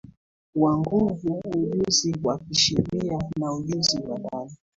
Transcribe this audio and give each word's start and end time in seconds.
wa 0.55 0.77
nguvu 0.77 1.41
ujuzi 1.55 2.15
wa 2.23 2.39
kisheria 2.39 3.19
na 3.39 3.53
ujuzi 3.53 3.97
wa 3.99 4.19
ndani 4.19 4.51